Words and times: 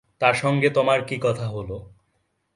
তাঁর 0.21 0.33
সঙ্গে 0.33 0.69
তোমার 0.69 0.99
কী 1.05 1.17
কথা 1.21 1.45
হল? 1.47 1.69